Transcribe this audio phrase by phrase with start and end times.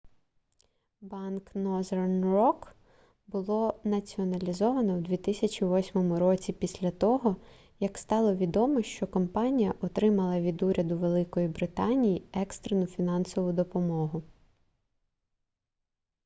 [1.01, 2.67] банк northern rock
[3.27, 7.35] було націоналізовано в 2008 році після того
[7.79, 14.23] як стало відомо що компанія отримала від уряду великої британії екстрену фінансову допомогу